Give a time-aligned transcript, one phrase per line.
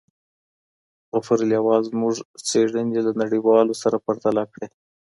[1.13, 2.13] غفور لیوال زموږ
[2.47, 4.67] څېړني له نړیوالو سره پرتله کړې.